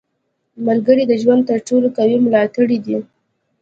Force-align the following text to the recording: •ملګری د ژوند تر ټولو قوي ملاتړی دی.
•ملګری 0.67 1.03
د 1.07 1.13
ژوند 1.21 1.41
تر 1.49 1.59
ټولو 1.67 1.87
قوي 1.97 2.17
ملاتړی 2.25 2.77
دی. 2.85 2.97